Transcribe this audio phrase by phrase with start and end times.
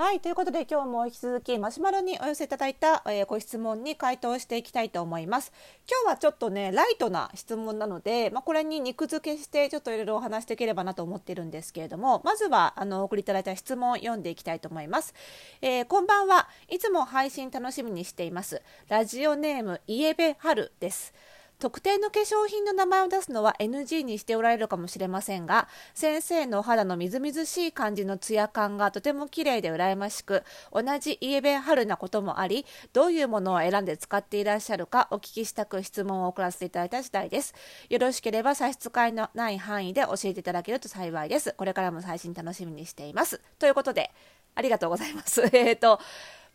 [0.00, 5.52] はい、ということで今日も引き続きマシュマロにお寄せいただいた、えー、ご質問に回答していきたいと思います。
[5.86, 15.12] 今日はちょっとね、ライトな質問なので、まあ、これに肉付けしてちょっといろいろお話していければなと思ってるんですけれども、まずはあの送りいただいた質問を読んでいきたいと思います。
[15.60, 16.48] えー、こんばんは。
[16.70, 18.62] いつも配信楽しみにしています。
[18.88, 21.12] ラジオネームイエベハルです。
[21.60, 30.42] 特定の化粧品の名前を出すのは NG にしておられるかもしれませんが先生のお肌のみずみずしい感じのツヤ感がとても綺麗で羨ましく
[30.72, 37.54] 同じイエベ春なこともありどういうものを選んで使っていらっしゃるかお聞きしたく質問を送らせていただいた次第です。
[37.88, 41.54] よろしければ差し支えのない範囲で教えていただけると幸いです。
[41.56, 43.40] これからも配信楽しみにしています。
[43.58, 44.10] ということで
[44.54, 45.42] ありがとうございます。
[45.52, 46.00] えっと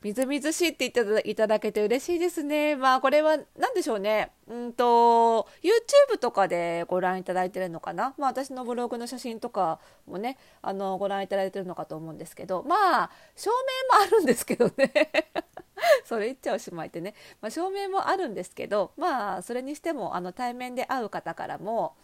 [0.06, 2.76] みずみずしいって言っていただけて嬉しいですね。
[2.76, 4.30] まあこれは何でしょうね。
[4.48, 8.14] うんと YouTube とかでご覧いただいてるのかな。
[8.20, 14.92] まあ私のブログの写真とかもねあのご覧いただいてるのかと思うんですけど、まあ照明もあるんですけどね。
[16.06, 21.96] それ言っちゃおしまいってね、まあ、照明もあるんですけどまあそれにしてもあの対面で会う方からも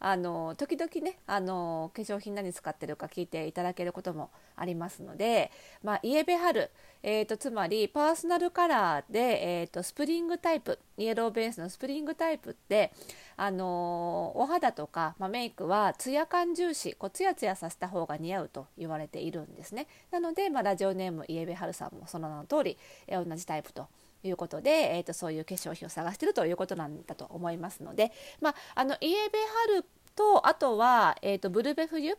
[0.00, 5.50] あの時々ねあの化粧品何使ってるか聞いていただけることもありますので、
[5.82, 6.70] まあ、イエベハル、
[7.02, 12.92] えーと、つまりパーソナルカラーで、えーと、スプリングタイプイエローベースのスプリングタイプって
[13.36, 19.86] あのお肌とか、まあ、メイクはツヤ感重視こうツヤツヤさせた方が似合うと言われているんですね。
[20.10, 23.86] なので、まあ、ラジオネームイエベハルさんもその名の通り、えー、同じタイプと
[24.22, 29.38] いうことで、えーと、そういう化粧品を探しているということなんだと思いますので、まあ、あのイエベ
[29.72, 29.84] ハル
[30.16, 32.16] とあとは、えーと、ブルベ冬、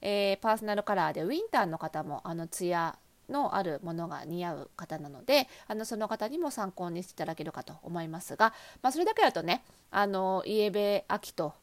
[0.00, 11.54] えー、パーソナルカラーでウィンターの方もあのツヤのあるものが似合う方なのであのその方にも参考にしていただけるかと思いますが、まあ、それだけだとねあのイエベ秋と、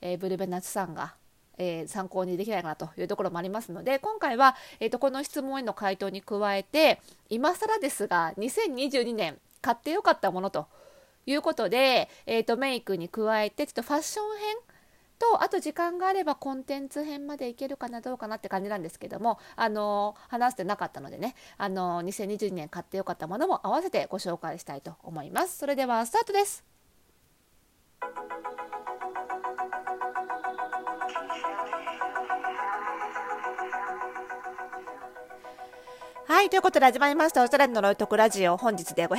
[0.00, 1.14] えー、ブルベ夏さんが
[1.60, 10.66] えー、参考にできないかなというところもありますので今回は、えーと、この質問への回答に加えて今更ですが2022年買ってよかったものと
[11.26, 14.56] いうことで、えーと、メイクに加えてちょっとファッション編
[15.18, 25.58] とあと時間があればコンテンツ編までいけるかなどうかなって感じなんですけどもあの話してなかったのでねあの2022年買ってよかったものも合わせてご紹介したいと思います。
[25.58, 26.69] それではスタートです。
[36.40, 39.14] はい、ということで始まりました、オーストラリアのロイトクラジオ、本日で590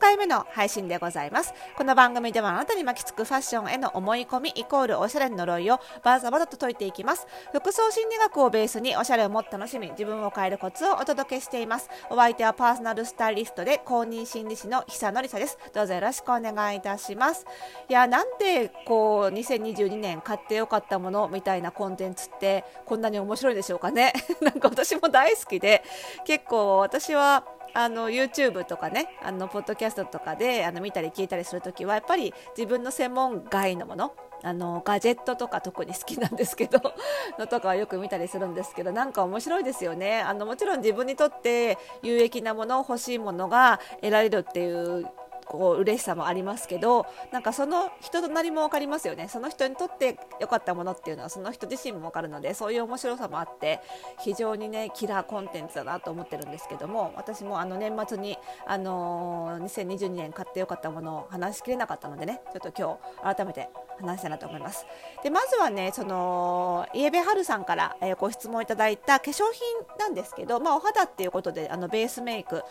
[0.00, 1.54] 回目の配信でございます。
[1.76, 7.28] この番組ではあなたに巻きつくファッションへの思い込み、イコールおしゃれの呪いをバーザバザと解いていきます。
[7.52, 11.88] 服装心理学をベースにおしゃれをもっと楽しみ、自分を変えるコツをお届けしています。
[12.10, 15.56] お相手はパーソナルスタイリストで公認心理師の久典沙です。
[15.72, 17.46] どうぞよろしくお願いいたします。
[17.88, 24.12] いや、なんでこう、2022年買ってよかったものみたいなコンテンツってこんなに面白いでしょうかね。
[24.42, 25.84] なんか私も大好きで、
[26.32, 27.44] 結構私は
[27.74, 36.80] あの YouTube とかねあのポッドキャストとかであの見たり聞いたりする時はやっぱり自分の専門外のものあのガジェットとか特に好きなんですけど
[37.38, 40.22] のとかはよく見たりするんですけどなんか面白いですよね。
[40.22, 45.06] あのもちろん自分にとって有益なもの欲しいものが得られるっていう
[45.44, 49.28] こう嬉しさもありますけどなんかその人となりも分かりますよね。
[49.28, 53.80] その人にとって良かったものっていうのはその人自身も分かるのでそういう面白さもあって
[54.20, 63.68] 非常にねキラーコンテンツだなと思ってるんですけども私もあの年末に、あのー、2022年買って良かったものを話しきれなかったのでねちょっと今日改めて
[64.00, 64.86] 話したいなと思います。
[65.22, 72.62] でまずはねそのイエベハルさんから、えー、ご質問いただいた化粧品なんですけど、まあ、お肌っていうことであのベースメイク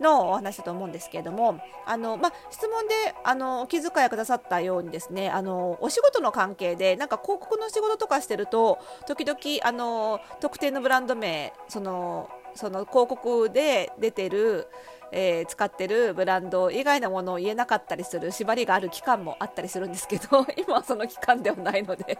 [0.00, 2.94] のお話だと思うんですけれどもあの、まあ、質問で
[3.24, 14.68] あのお気遣いくださったようにですねあのお仕事の関係でなんか広告の仕事とかしてると時々あの特定のブランド名そのその広告で出てる
[15.12, 22.18] えー、使ってるブランド以外のものを言えなかったりする縛りがある期間もあったりするんですけど 今はその期間ではないので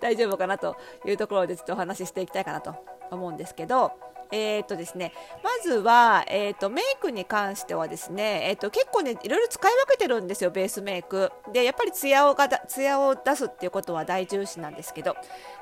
[0.00, 2.74] 大丈夫かなというところでちょっとお話ししていきたいかなと
[3.10, 3.92] 思うんですけど
[4.32, 11.32] えーとですね、まずは、えーと、メイクに関してはですね、えーと、結構ねいろいろ使い分けてるんですよベースメイク。
[11.52, 15.16] でやっぱりツヤをがツヤを出すっていうことは大重視なんですけど。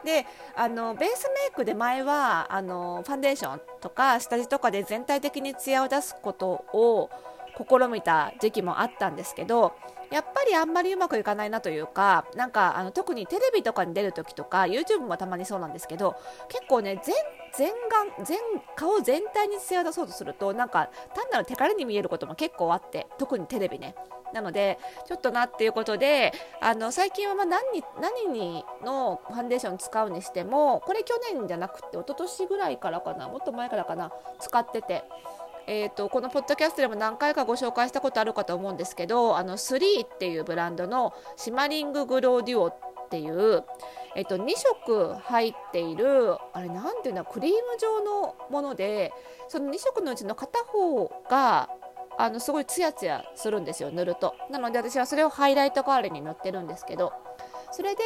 [0.05, 7.11] であのベースメイクで前はあのファンデーションとか下地とかで全体的にツヤを出すことを
[7.58, 9.75] 試みた時期もあったんですけど
[10.10, 16.16] やっぱりあんまりうまくいかないなというかなんかあの特にテレビとかに出る時とか YouTube もたまにそうなんですけど
[16.49, 17.14] 結構ね全
[17.55, 17.72] 全
[18.16, 18.38] 顔全
[18.76, 23.94] 顔全体に艶を出そうとするとなんか単なる手軽に見えることも結構あって特にテレビね。
[24.34, 35.04] なのでちょっとなっていうことであの最近はま何に何にのファンデーション使うにしてもこれ去年じゃなくて一昨年ぐらいからかなもっと前からかな使ってて。
[35.70, 42.75] えーと、このポッドキャストでも何回かご紹介したことあるかと思うんですけどあの3っていうブランドのシマリンググローデュオっ
[43.11, 43.65] ていう、
[44.17, 49.12] えーと、2色入っているあれなんていうのクリーム状のもので
[49.49, 51.69] その2色のうちの片方が
[52.17, 54.35] あのすごいツヤツヤするんですよ塗ると。
[54.50, 57.12] なので私はそれをハイライト代わりに塗ってるんですけど
[57.71, 58.03] それで、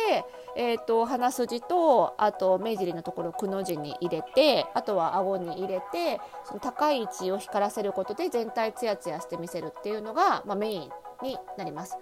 [0.57, 10.91] えーと、鼻筋とあと目尻のところくの字に入れてあとは顎に入れてその高い位置を光らせることで全体ツヤツヤして見せるっていうのが、まあ、メイン
[11.23, 11.97] になります。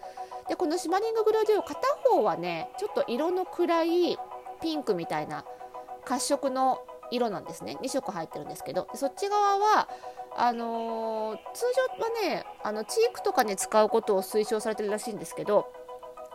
[0.49, 4.19] でこのシマリンググロデュオ片方はねちょっと色の暗い
[4.61, 5.45] ピンクみたいな
[6.05, 6.81] 褐色の
[7.11, 9.89] 色なんですね2色入ってるんですけどそっち側は
[10.37, 11.65] あのー、通
[11.99, 15.73] 常はねあのチークとかに使うことを推奨されてるらしいんですけど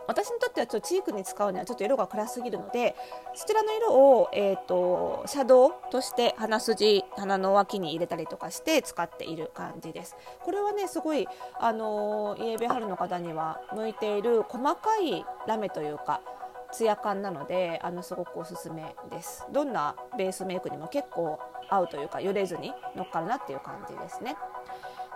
[0.06, 2.94] 私にとってはちょっとチークに使うにはちょっと色が暗すぎるので
[3.34, 10.16] そちらの色を、えーと、シャドウとして鼻筋鼻の脇に入れたりとかして使っている感じです。
[10.42, 16.20] これはねすごいあのイエベハルの方には向いている細かいラメというか
[16.72, 19.46] ツヤ感なのであのすごくおすすめです。
[19.52, 21.38] どんなベースメイクにも結構
[21.68, 24.36] 合うというかよれずに乗っかるなっていう感じですね。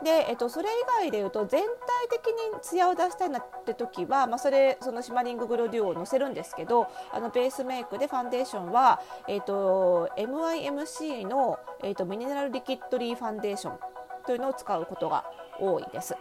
[0.02, 13.78] で、えっと、それ以外でいうと全体的にツヤを出したいなって時は、まあ、それそのシマリンググロデュオをのせるんですけどあのベースメイクでファンデーションは、えっと、MIMC の、えっと、ミネラルリキッドリーファンデーション
[14.26, 15.24] というのを使うことが
[15.58, 16.14] 多いです。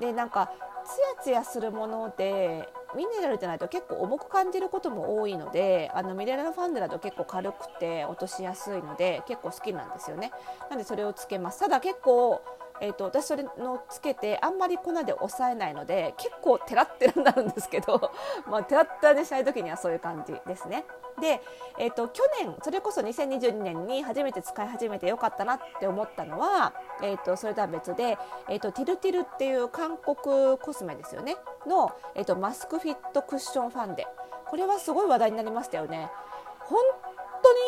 [0.00, 0.50] でなんか
[0.84, 10.32] ツヤツヤするものでミネラルじゃないと結構重く感じることも多いのであのミネラルファンデだと結構軽くて落としやすいので結構好きなんですよね
[10.68, 12.42] なんでそれをつけますただ結構
[12.82, 18.10] えーと、私それのつけてあんまり粉で抑えないので結構テラッテラになるんですけど、
[18.46, 20.84] まあ、テラッテラでしたい時にはそういう感じですね。
[21.20, 21.40] で、
[21.78, 28.18] えーと、去年それこそ2022年に初めて使い始めてよかったなって思ったのは、えーと、それとは別で、
[28.48, 31.36] えー、とティルティルっていう韓国コスメですよね
[31.66, 34.08] の、えー、とマスクフィットクッションファンデ
[34.46, 36.10] これはすごい話題になりましたよね。
[36.58, 36.80] 本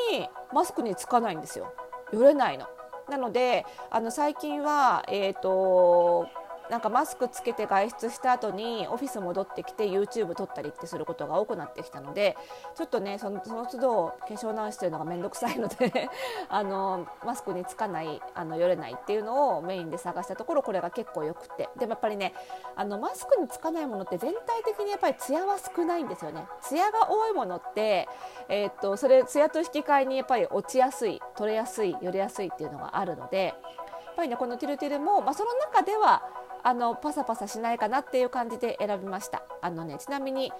[0.08, 1.72] 当にマスクにつかないんですよ。
[2.12, 2.66] よれないの。
[3.08, 6.28] なのであの最近は、えーと
[6.74, 12.36] なんかマスクつけて外出した後にオフィス戻ってきて YouTube 撮ったりってすることが多くなってきたので
[12.74, 16.10] ちょっとねそのその都度化粧直しというのが面倒くさいので
[16.50, 21.68] あのマスクにつかないあのよれないっていうのをメインで探したところこれが結構よくて。
[21.76, 22.34] でもやっぱりね
[22.74, 26.44] あのマスクにつかないものって全体的にやっぱりツヤは少ないんですよね。
[26.60, 28.08] ツヤが多いものって、
[28.48, 36.22] えー、っとそれツヤと引き換えにやっぱり落ちやすい取れやすいよれやすいっていうのがあるのでやっぱりねこのティルティルも、まあ、その中では
[36.64, 39.42] あのパサパサしないかなっていう感じで選びました。
[39.62, 40.52] あのねちなみに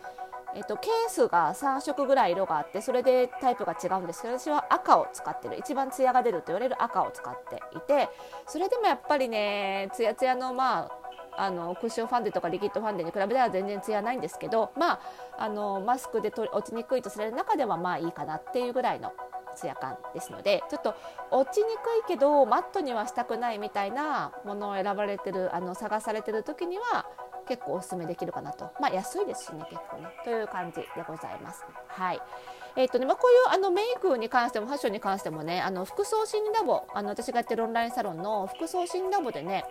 [0.57, 5.59] えっと、ケースが3色ぐらい色があってそれでタイプが違うんですけど私は赤を使ってる。
[5.59, 8.09] 一番ツヤが出ると言われる赤を使っていて
[8.47, 10.91] それでもやっぱりねツヤツヤのまあ
[11.37, 15.01] あのクッションファンデとかリキッドファンデに比べたら全然ツヤないんですけどまあ
[15.39, 19.13] あのマスクで落ちにくいとされる中ではまあいいかなっていうぐらいの
[19.55, 20.95] ツヤ感ですのでちょっと
[21.31, 27.07] 落ちにくいけどマットにはしたくないみたいなものを選ばれてるあの探されてる時には
[27.47, 28.71] 結構おすすめできるかなと。
[28.81, 30.09] まあ安いですしね結構ね。
[30.25, 31.65] という感じでございます。
[31.89, 32.21] はい。
[32.77, 39.65] えーとねまあ、こういうあのメイクに関してもファッションに関してもねあの服装心理ラボあの私がやってるオンラインサロンの服装心理ラボでね、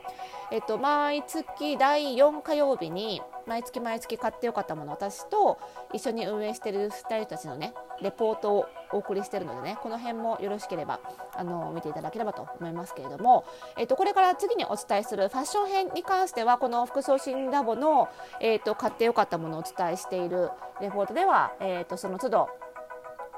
[0.51, 5.60] えーと、毎月第4火曜日に毎月毎月買ってよかったもの私と
[5.93, 11.01] 一緒に運営してる2人たちのねレポートをお送りしてるのでねこの辺もよろしければ
[11.36, 13.43] あの見ていただければと思いますけれども、
[13.77, 18.07] えーと、これから次にお伝えするファッション編に関してはこの服装心理ラボの、
[18.39, 22.50] えーと、買ってよかったものをお伝えしているレポートでは、えーとその都度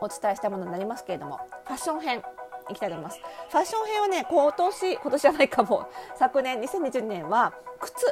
[0.02, 2.24] お伝えしたものになりますけれどもファッション編
[2.70, 3.20] いきたいと思います。
[3.50, 5.88] ファッション編はね今年今年じゃないかも。
[6.18, 8.06] 昨年2020年は靴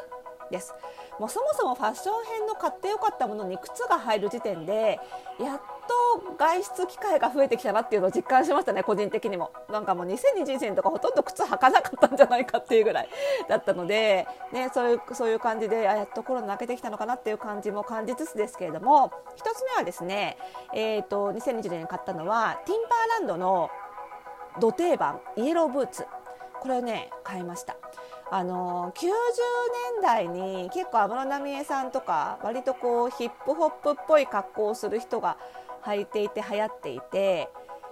[0.52, 0.74] です。
[1.20, 5.00] もうそもそもファッション編の買ってよかったものに靴が入る時点で
[5.40, 9.52] やっと外出機会が増えてきたなっていうのを実感しましたね個人的にも。
[9.70, 13.10] なんかもう2021年とかほとんど靴履かなかったんじゃないかっていうぐらい
[13.50, 20.38] だったので、ね、そういうそういう感じであやっとコロナ明けてきたのかなっていう感じも感じつつですけれども1つ目はですね、
[20.74, 23.70] えーと、2020年に買ったのはティンバーランドの
[24.60, 26.06] 土定番イエローブーツ。
[26.64, 27.76] これをね買いました。
[28.32, 29.06] あの90
[29.92, 35.38] 年代に結構安室奈美恵さんとか割とこうヒップホップっぽい格好をする人が
[35.86, 37.50] 履いていて流行っていて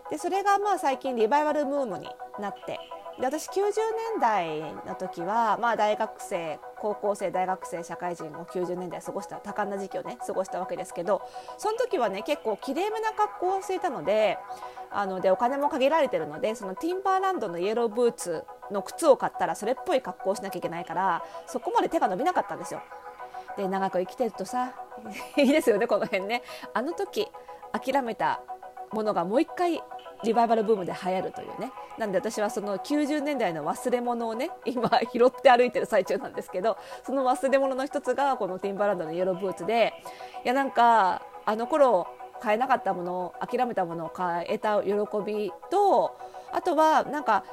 [0.10, 2.80] でそれがまあ最近リバイバルムームになって
[3.20, 11.22] で私90年代の時は、まあ、大学生高校生大学生社会人を90年代過ごした多感な時期をね過ごしたわけですけど
[11.58, 14.38] その時はね結構きれいめな格好をしていたので
[14.90, 22.82] あのでお金も限られてるのでそのティンバーランドのイエローブーツの靴を買ったらそれっぽい格好をしなきゃいけないからそこまで手が伸びなかったんですよ。
[23.58, 24.74] で長く生きてるとさ
[25.38, 26.42] いいですよねこの辺ね。
[26.74, 27.32] あの時
[27.72, 28.42] 諦めた
[28.92, 29.82] ものがもう一回
[30.24, 31.72] リバイバルブームで流行るというね。
[31.98, 39.94] なんで私はその90年代の忘れ物をね今拾って歩いてる最中なんですけどその忘れ物の一つがこのティンバランドのイエローブーツで
[40.44, 42.08] いやなんかあの頃
[42.42, 44.92] 買えなかったもの諦めたものを買えた喜
[45.26, 46.18] びと
[46.52, 47.44] あとはなんか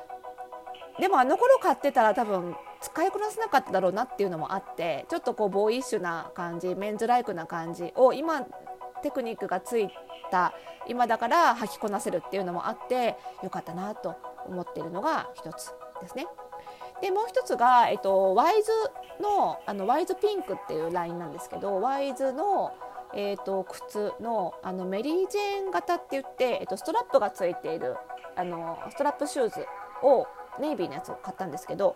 [0.98, 8.46] でもあの頃買ってたら多分使いこなせなかっただろうなっていうのもあってちょっとこうボーイッシュな感じメンズライクな感じを今
[9.02, 9.90] テクニックがつい
[10.30, 10.52] た
[10.86, 16.26] 今だから履きこなせるっていうのもあってよかったなと思っているのが一つですね。
[17.00, 18.72] でもう一つが、えっと、 Y's
[19.22, 22.72] のあの Y's Pink っていうラインなんですけど Y'sの、
[23.14, 27.96] えーと、靴のあのメリー・ジェーン型って言って、えっと、ストラップがついている
[28.36, 29.66] あのストラップシューズ
[30.02, 30.26] を
[30.60, 31.94] ネイビーのやつを買ったんですけど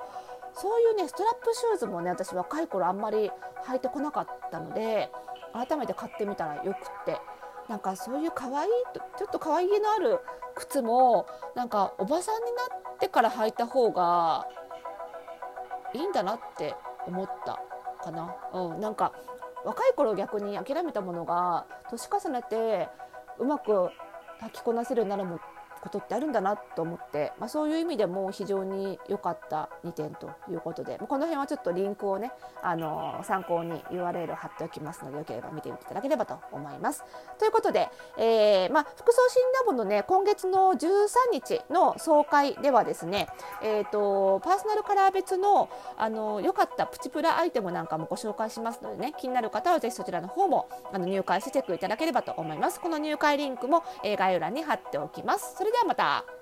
[0.54, 3.30] そういうねストラップシューズもね私若い頃あんまり
[3.66, 5.10] 履いてこなかったので
[5.52, 7.20] 改めて買ってみたらよくって
[7.68, 8.70] なんかそういう可愛い
[9.18, 10.20] ちょっと可愛げのある
[10.54, 12.62] 靴もなんかおばさんにな
[12.94, 14.46] ってから履いた方が
[15.94, 16.74] いいんだなって
[17.06, 17.60] 思った
[18.02, 18.34] かな。
[18.52, 19.12] うん、なんか
[19.64, 22.88] 若い頃逆に諦めたものが年重ねて
[23.38, 23.90] うまく
[24.40, 25.38] 履きこなせるようになるも
[25.82, 37.04] ことってあるんだなと思って、まあ、そういう意味でも非常に良かった2点ということでこの辺はちょっとリンクをねあの参考に URL を貼っておきますのでよければ見ていただければと思います。
[37.38, 43.28] ということで、えーまあ、服装診ラボのね今月の13日の総会ではですね、
[43.62, 52.80] えーと、パーソナルカラー別のあの良かったプチプラアイテムなんかもご紹介しますのでね気になる方はぜひそちらの方もあの入会してチェックいただければと思います。
[52.80, 55.56] この入会リンクも、えー、概要欄に貼っておきます。
[55.56, 56.41] それではまた。